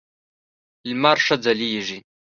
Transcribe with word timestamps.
لمر 0.87 1.17
ښه 1.25 1.35
ځلېږي. 1.43 1.99